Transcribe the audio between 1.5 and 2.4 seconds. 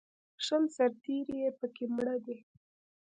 په کې مړه دي